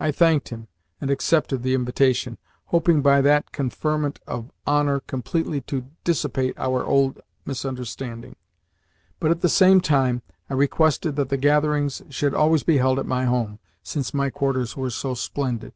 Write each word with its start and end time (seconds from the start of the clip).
I 0.00 0.10
thanked 0.10 0.48
him, 0.48 0.68
and 1.02 1.10
accepted 1.10 1.62
the 1.62 1.74
invitation 1.74 2.38
hoping 2.72 3.02
by 3.02 3.20
that 3.20 3.52
conferment 3.52 4.20
of 4.26 4.50
honour 4.66 5.00
completely 5.00 5.60
to 5.68 5.90
dissipate 6.02 6.54
our 6.56 6.82
old 6.82 7.20
misunderstanding; 7.44 8.36
but 9.20 9.30
at 9.30 9.42
the 9.42 9.50
same 9.50 9.82
time 9.82 10.22
I 10.48 10.54
requested 10.54 11.16
that 11.16 11.28
the 11.28 11.36
gatherings 11.36 12.00
should 12.08 12.32
always 12.32 12.62
be 12.62 12.78
held 12.78 12.98
at 12.98 13.04
my 13.04 13.26
home, 13.26 13.58
since 13.82 14.14
my 14.14 14.30
quarters 14.30 14.78
were 14.78 14.88
so 14.88 15.12
splendid! 15.12 15.74